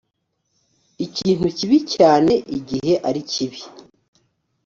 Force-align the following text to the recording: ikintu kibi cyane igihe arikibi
ikintu 1.05 1.47
kibi 1.57 1.77
cyane 1.93 2.33
igihe 2.57 2.93
arikibi 3.07 3.59